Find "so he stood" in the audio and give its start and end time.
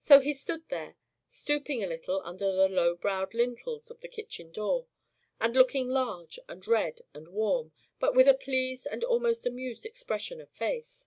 0.00-0.68